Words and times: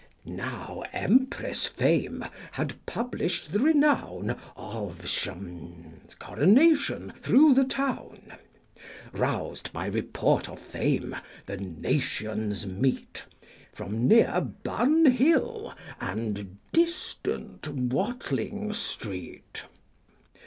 5 0.25 0.33
Now 0.33 0.83
Empress 0.93 1.67
Fame 1.67 2.25
had 2.53 2.83
publish'd 2.87 3.51
the 3.51 3.59
renown 3.59 4.35
Of 4.57 5.07
Shadwell's 5.07 6.15
coronation 6.17 7.13
through 7.19 7.53
the 7.53 7.63
town. 7.65 8.33
Roused 9.11 9.71
by 9.71 9.85
report 9.85 10.49
of 10.49 10.59
fame, 10.59 11.15
the 11.45 11.57
nations 11.57 12.65
meet, 12.65 13.25
From 13.73 14.07
near 14.07 14.41
Bunhill, 14.63 15.75
and 15.99 16.57
distant 16.71 17.67
Watling 17.67 18.73
Street. 18.73 19.65